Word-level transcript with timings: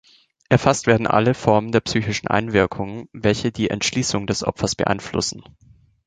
Erfasst 0.49 0.87
werden 0.87 1.05
alle 1.05 1.35
Formen 1.35 1.71
der 1.71 1.81
psychischen 1.81 2.27
Einwirkung, 2.27 3.07
welche 3.13 3.51
die 3.51 3.69
Entschließung 3.69 4.25
des 4.25 4.43
Opfers 4.43 4.73
beeinflussen. 4.73 5.43